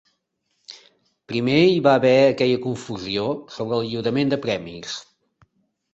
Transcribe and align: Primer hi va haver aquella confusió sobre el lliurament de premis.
Primer 1.31 1.57
hi 1.73 1.75
va 1.89 1.93
haver 1.99 2.15
aquella 2.31 2.63
confusió 2.65 3.27
sobre 3.59 3.79
el 3.81 3.89
lliurament 3.93 4.33
de 4.37 4.41
premis. 4.47 5.01